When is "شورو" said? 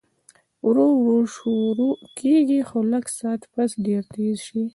1.35-1.89